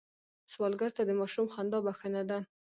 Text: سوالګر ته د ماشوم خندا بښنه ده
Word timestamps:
سوالګر 0.51 0.91
ته 0.97 1.01
د 1.05 1.11
ماشوم 1.21 1.47
خندا 1.53 1.79
بښنه 1.85 2.21
ده 2.29 2.39